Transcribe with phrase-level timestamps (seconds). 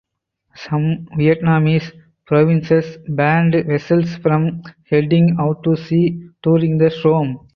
[0.55, 1.91] Some Vietnamese
[2.25, 7.37] provinces banned vessels from heading out to sea during the storm.